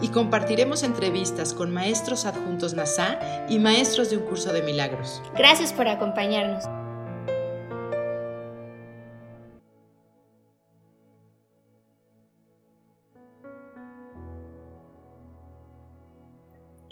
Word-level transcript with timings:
Y 0.00 0.08
compartiremos 0.08 0.82
entrevistas 0.82 1.54
con 1.54 1.72
maestros 1.72 2.24
adjuntos 2.24 2.74
NASA 2.74 3.18
y 3.48 3.58
maestros 3.58 4.10
de 4.10 4.18
un 4.18 4.24
curso 4.24 4.52
de 4.52 4.62
milagros. 4.62 5.22
Gracias 5.36 5.72
por 5.72 5.88
acompañarnos. 5.88 6.64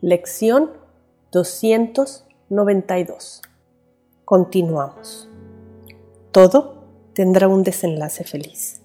Lección 0.00 0.70
292. 1.32 3.42
Continuamos. 4.26 5.28
Todo 6.30 6.84
tendrá 7.14 7.48
un 7.48 7.62
desenlace 7.62 8.24
feliz. 8.24 8.82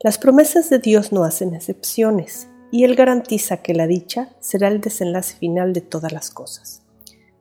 Las 0.00 0.18
promesas 0.18 0.68
de 0.68 0.78
Dios 0.78 1.12
no 1.12 1.24
hacen 1.24 1.54
excepciones 1.54 2.50
y 2.74 2.82
Él 2.82 2.96
garantiza 2.96 3.58
que 3.58 3.72
la 3.72 3.86
dicha 3.86 4.30
será 4.40 4.66
el 4.66 4.80
desenlace 4.80 5.36
final 5.36 5.72
de 5.72 5.80
todas 5.80 6.10
las 6.10 6.32
cosas. 6.32 6.82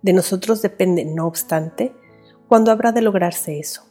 De 0.04 0.14
nosotros 0.14 0.62
depende, 0.62 1.06
no 1.06 1.26
obstante, 1.26 1.92
cuándo 2.48 2.70
habrá 2.70 2.92
de 2.92 3.02
lograrse 3.02 3.58
eso. 3.58 3.84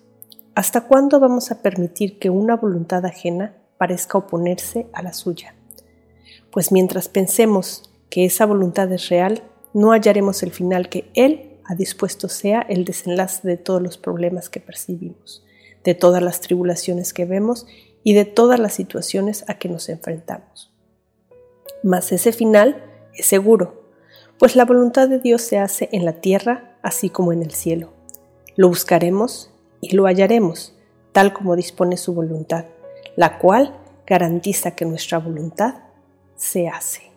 ¿Hasta 0.54 0.82
cuándo 0.82 1.18
vamos 1.18 1.50
a 1.50 1.60
permitir 1.60 2.20
que 2.20 2.30
una 2.30 2.54
voluntad 2.54 3.04
ajena 3.04 3.56
parezca 3.76 4.18
oponerse 4.18 4.86
a 4.92 5.02
la 5.02 5.12
suya? 5.12 5.56
Pues 6.52 6.70
mientras 6.70 7.08
pensemos 7.08 7.90
que 8.08 8.24
esa 8.24 8.46
voluntad 8.46 8.92
es 8.92 9.08
real, 9.08 9.42
no 9.74 9.90
hallaremos 9.90 10.44
el 10.44 10.52
final 10.52 10.88
que 10.88 11.10
Él 11.14 11.58
ha 11.64 11.74
dispuesto 11.74 12.28
sea 12.28 12.60
el 12.60 12.84
desenlace 12.84 13.48
de 13.48 13.56
todos 13.56 13.82
los 13.82 13.98
problemas 13.98 14.48
que 14.48 14.60
percibimos, 14.60 15.44
de 15.82 15.96
todas 15.96 16.22
las 16.22 16.40
tribulaciones 16.40 17.12
que 17.12 17.24
vemos 17.24 17.66
y 18.04 18.12
de 18.12 18.26
todas 18.26 18.60
las 18.60 18.74
situaciones 18.74 19.44
a 19.48 19.54
que 19.58 19.68
nos 19.68 19.88
enfrentamos. 19.88 20.71
Mas 21.82 22.12
ese 22.12 22.32
final 22.32 22.84
es 23.14 23.26
seguro, 23.26 23.82
pues 24.38 24.56
la 24.56 24.64
voluntad 24.64 25.08
de 25.08 25.18
Dios 25.18 25.42
se 25.42 25.58
hace 25.58 25.88
en 25.92 26.04
la 26.04 26.14
tierra 26.14 26.76
así 26.82 27.10
como 27.10 27.32
en 27.32 27.42
el 27.42 27.52
cielo. 27.52 27.92
Lo 28.56 28.68
buscaremos 28.68 29.52
y 29.80 29.96
lo 29.96 30.04
hallaremos, 30.04 30.76
tal 31.12 31.32
como 31.32 31.56
dispone 31.56 31.96
su 31.96 32.14
voluntad, 32.14 32.66
la 33.16 33.38
cual 33.38 33.74
garantiza 34.06 34.72
que 34.72 34.84
nuestra 34.84 35.18
voluntad 35.18 35.74
se 36.36 36.68
hace 36.68 37.12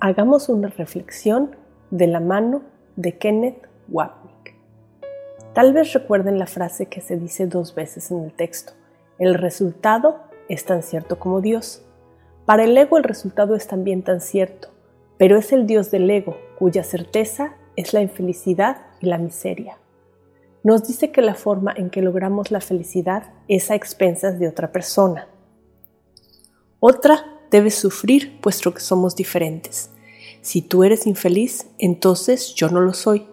hagamos 0.00 0.48
una 0.48 0.68
reflexión 0.68 1.56
de 1.90 2.06
la 2.06 2.20
mano 2.20 2.62
de 2.96 3.18
Kenneth 3.18 3.68
Wapnick. 3.88 4.54
Tal 5.54 5.72
vez 5.72 5.92
recuerden 5.92 6.38
la 6.38 6.46
frase 6.46 6.86
que 6.86 7.00
se 7.00 7.16
dice 7.16 7.46
dos 7.46 7.74
veces 7.74 8.10
en 8.10 8.24
el 8.24 8.32
texto. 8.32 8.72
El 9.18 9.34
resultado 9.34 10.20
es 10.48 10.64
tan 10.64 10.82
cierto 10.82 11.18
como 11.18 11.40
Dios. 11.40 11.82
Para 12.48 12.64
el 12.64 12.78
ego 12.78 12.96
el 12.96 13.04
resultado 13.04 13.54
es 13.56 13.66
también 13.66 14.02
tan 14.02 14.22
cierto, 14.22 14.70
pero 15.18 15.36
es 15.36 15.52
el 15.52 15.66
Dios 15.66 15.90
del 15.90 16.10
ego 16.10 16.38
cuya 16.58 16.82
certeza 16.82 17.54
es 17.76 17.92
la 17.92 18.00
infelicidad 18.00 18.86
y 19.02 19.06
la 19.06 19.18
miseria. 19.18 19.76
Nos 20.64 20.88
dice 20.88 21.12
que 21.12 21.20
la 21.20 21.34
forma 21.34 21.74
en 21.76 21.90
que 21.90 22.00
logramos 22.00 22.50
la 22.50 22.62
felicidad 22.62 23.34
es 23.48 23.70
a 23.70 23.74
expensas 23.74 24.38
de 24.38 24.48
otra 24.48 24.72
persona. 24.72 25.28
Otra 26.80 27.22
debes 27.50 27.74
sufrir 27.74 28.40
puesto 28.40 28.72
que 28.72 28.80
somos 28.80 29.14
diferentes. 29.14 29.90
Si 30.40 30.62
tú 30.62 30.84
eres 30.84 31.06
infeliz, 31.06 31.66
entonces 31.78 32.54
yo 32.54 32.70
no 32.70 32.80
lo 32.80 32.94
soy, 32.94 33.26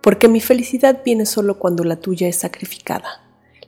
porque 0.00 0.28
mi 0.28 0.40
felicidad 0.40 1.02
viene 1.04 1.26
solo 1.26 1.58
cuando 1.58 1.82
la 1.82 1.96
tuya 1.96 2.28
es 2.28 2.36
sacrificada. 2.36 3.20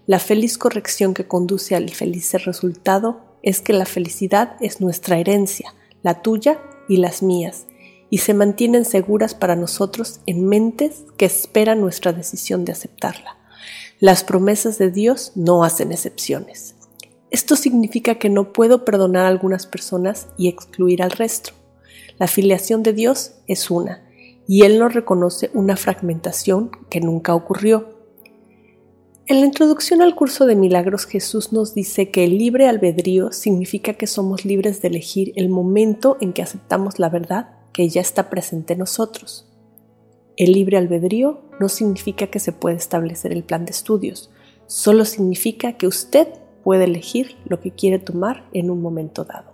La 0.07 0.21
feliz 0.21 0.57
corrección 0.57 1.13
que 1.13 1.27
conduce 1.27 1.75
al 1.75 1.91
feliz 1.91 2.33
resultado 2.45 3.26
es 3.47 3.61
que 3.61 3.73
la 3.73 3.87
felicidad 3.87 4.57
es 4.61 4.81
nuestra 4.81 5.19
herencia, 5.19 5.73
la 6.03 6.21
tuya 6.21 6.61
y 6.89 6.97
las 6.97 7.23
mías, 7.23 7.67
y 8.11 8.19
se 8.19 8.35
mantienen 8.35 8.85
seguras 8.85 9.35
para 9.35 9.55
nosotros 9.55 10.21
en 10.27 10.47
mentes 10.47 11.05
que 11.17 11.27
esperan 11.27 11.81
nuestra 11.81 12.13
decisión 12.13 12.65
de 12.65 12.73
aceptarla. 12.73 13.37
Las 14.01 14.25
promesas 14.25 14.79
de 14.79 14.91
Dios 14.91 15.31
no 15.37 15.63
hacen 15.63 15.93
excepciones. 15.93 16.75
Esto 17.31 17.55
significa 17.55 18.17
que 18.17 18.31
no 18.31 18.53
puedo 18.53 18.85
perdonar 18.85 19.27
a 19.27 19.29
algunas 19.29 19.67
personas 19.67 20.27
y 20.37 20.49
excluir 20.49 21.01
al 21.01 21.13
resto. 21.13 21.53
La 22.19 22.27
filiación 22.27 22.83
de 22.83 22.95
Dios 22.95 23.35
es 23.47 23.71
una, 23.71 24.03
y 24.49 24.65
Él 24.65 24.81
no 24.81 24.89
reconoce 24.89 25.53
una 25.55 25.77
fragmentación 25.77 26.73
que 26.91 27.01
nunca 27.01 27.33
ocurrió. 27.37 27.96
En 29.29 29.41
la 29.41 29.47
introducción 29.47 30.03
al 30.03 30.15
curso 30.15 30.47
de 30.47 30.55
milagros 30.55 31.05
Jesús 31.05 31.53
nos 31.53 31.75
dice 31.75 32.13
que 32.13 32.23
el 32.23 32.39
libre 32.39 32.69
albedrío 32.69 33.33
significa 33.33 33.95
que 33.95 34.07
somos 34.07 34.45
libres 34.45 34.81
de 34.81 34.87
elegir 34.87 35.33
el 35.35 35.49
momento 35.49 36.17
en 36.21 36.33
que 36.33 36.43
aceptamos 36.43 37.01
la 37.01 37.09
verdad 37.09 37.49
que 37.73 37.89
ya 37.89 38.01
está 38.01 38.31
presente 38.31 38.75
en 38.75 38.79
nosotros. 38.79 39.53
El 40.37 40.53
libre 40.53 40.77
albedrío 40.77 41.41
no 41.59 41.69
significa 41.69 42.29
que 42.29 42.39
se 42.39 42.53
puede 42.53 42.77
establecer 42.77 43.33
el 43.33 43.43
plan 43.43 43.65
de 43.65 43.73
estudios, 43.73 44.31
solo 44.69 45.05
significa 45.05 45.73
que 45.73 45.89
usted 45.89 46.29
puede 46.63 46.85
elegir 46.85 47.37
lo 47.47 47.59
que 47.59 47.73
quiere 47.73 47.99
tomar 47.99 48.49
en 48.53 48.71
un 48.71 48.81
momento 48.81 49.25
dado. 49.25 49.51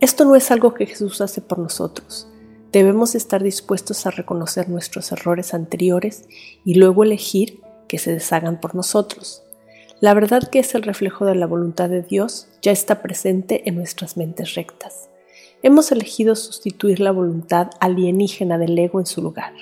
Esto 0.00 0.26
no 0.26 0.36
es 0.36 0.50
algo 0.50 0.74
que 0.74 0.84
Jesús 0.84 1.22
hace 1.22 1.40
por 1.40 1.58
nosotros. 1.58 2.28
Debemos 2.72 3.14
estar 3.14 3.42
dispuestos 3.42 4.04
a 4.04 4.10
reconocer 4.10 4.68
nuestros 4.68 5.12
errores 5.12 5.54
anteriores 5.54 6.24
y 6.62 6.74
luego 6.74 7.04
elegir 7.04 7.62
que 7.88 7.98
se 7.98 8.12
deshagan 8.12 8.60
por 8.60 8.74
nosotros. 8.74 9.42
La 10.00 10.14
verdad 10.14 10.48
que 10.48 10.60
es 10.60 10.76
el 10.76 10.82
reflejo 10.82 11.24
de 11.24 11.34
la 11.34 11.46
voluntad 11.46 11.88
de 11.88 12.02
Dios 12.02 12.46
ya 12.62 12.70
está 12.70 13.02
presente 13.02 13.68
en 13.68 13.74
nuestras 13.74 14.16
mentes 14.16 14.54
rectas. 14.54 15.08
Hemos 15.62 15.90
elegido 15.90 16.36
sustituir 16.36 17.00
la 17.00 17.10
voluntad 17.10 17.70
alienígena 17.80 18.58
del 18.58 18.78
ego 18.78 19.00
en 19.00 19.06
su 19.06 19.20
lugar, 19.22 19.54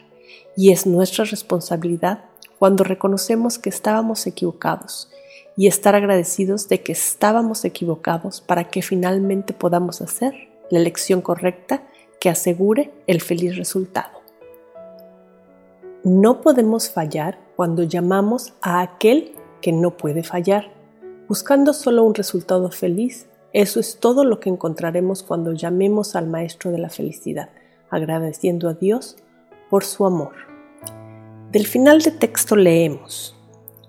y 0.54 0.72
es 0.72 0.86
nuestra 0.86 1.24
responsabilidad 1.24 2.24
cuando 2.58 2.84
reconocemos 2.84 3.58
que 3.58 3.70
estábamos 3.70 4.26
equivocados 4.26 5.08
y 5.56 5.68
estar 5.68 5.94
agradecidos 5.94 6.68
de 6.68 6.82
que 6.82 6.92
estábamos 6.92 7.64
equivocados 7.64 8.42
para 8.42 8.64
que 8.68 8.82
finalmente 8.82 9.54
podamos 9.54 10.02
hacer 10.02 10.34
la 10.70 10.78
elección 10.78 11.22
correcta 11.22 11.84
que 12.20 12.28
asegure 12.28 12.92
el 13.06 13.22
feliz 13.22 13.56
resultado. 13.56 14.15
No 16.06 16.40
podemos 16.40 16.88
fallar 16.88 17.36
cuando 17.56 17.82
llamamos 17.82 18.54
a 18.62 18.80
aquel 18.80 19.32
que 19.60 19.72
no 19.72 19.96
puede 19.96 20.22
fallar, 20.22 20.70
buscando 21.26 21.72
solo 21.72 22.04
un 22.04 22.14
resultado 22.14 22.70
feliz. 22.70 23.26
Eso 23.52 23.80
es 23.80 23.98
todo 23.98 24.22
lo 24.22 24.38
que 24.38 24.48
encontraremos 24.48 25.24
cuando 25.24 25.50
llamemos 25.50 26.14
al 26.14 26.28
Maestro 26.28 26.70
de 26.70 26.78
la 26.78 26.90
Felicidad, 26.90 27.48
agradeciendo 27.90 28.68
a 28.68 28.74
Dios 28.74 29.16
por 29.68 29.82
su 29.82 30.06
amor. 30.06 30.34
Del 31.50 31.66
final 31.66 32.00
de 32.00 32.12
texto 32.12 32.54
leemos, 32.54 33.34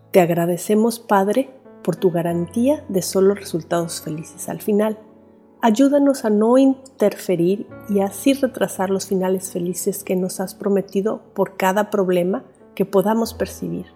Te 0.10 0.20
agradecemos, 0.20 1.00
Padre, 1.00 1.52
por 1.84 1.98
tu 1.98 2.10
garantía 2.10 2.84
de 2.90 3.04
solo 3.04 3.36
resultados 3.36 4.02
felices 4.02 4.50
al 4.50 4.60
final. 4.64 4.98
Ayúdanos 5.62 6.24
a 6.24 6.30
no 6.30 6.58
interferir 6.58 7.68
y 7.90 8.02
así 8.02 8.34
retrasar 8.34 8.90
los 8.90 9.08
finales 9.08 9.52
felices 9.52 10.04
que 10.04 10.16
nos 10.16 10.40
has 10.40 10.54
prometido 10.54 11.22
por 11.34 11.58
cada 11.58 11.90
problema 11.90 12.44
que 12.76 12.86
podamos 12.86 13.34
percibir, 13.34 13.88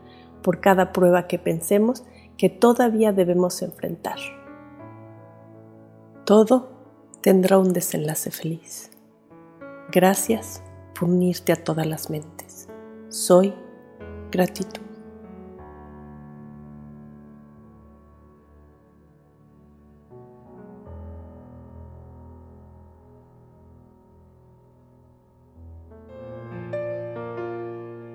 por 0.42 0.60
cada 0.60 0.92
prueba 0.92 1.28
que 1.28 1.38
pensemos 1.38 2.04
que 2.38 2.50
todavía 2.50 3.14
debemos 3.14 3.62
enfrentar. 3.62 4.18
Todo 6.26 6.70
tendrá 7.22 7.60
un 7.60 7.74
desenlace 7.74 8.32
feliz. 8.32 8.90
Gracias 9.92 10.64
por 11.00 11.10
unirte 11.10 11.52
a 11.52 11.64
todas 11.64 11.86
las 11.86 12.10
mentes. 12.10 12.68
Soy 13.10 13.54
gratitud. 14.32 14.91